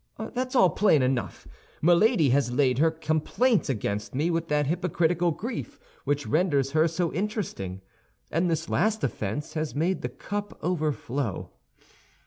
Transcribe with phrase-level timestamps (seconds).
[0.33, 1.47] That's all plain enough.
[1.79, 7.13] Milady has laid her complaints against me with that hypocritical grief which renders her so
[7.13, 7.81] interesting,
[8.31, 11.51] and this last offense has made the cup overflow."